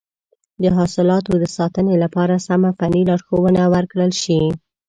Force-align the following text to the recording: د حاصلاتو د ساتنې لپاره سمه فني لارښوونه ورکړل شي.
د 0.61 0.63
حاصلاتو 0.77 1.31
د 1.41 1.45
ساتنې 1.57 1.95
لپاره 2.03 2.43
سمه 2.47 2.69
فني 2.79 3.01
لارښوونه 3.09 3.61
ورکړل 3.73 4.11
شي. 4.21 4.41